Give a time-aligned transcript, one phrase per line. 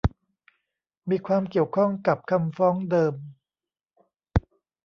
[1.09, 3.13] มีความเกี่ยวข้องกับคำฟ้องเดิม